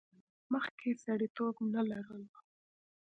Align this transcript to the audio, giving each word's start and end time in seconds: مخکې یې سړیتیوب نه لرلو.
مخکې 0.51 0.87
یې 0.91 0.99
سړیتیوب 1.03 1.55
نه 1.73 1.81
لرلو. 1.89 2.37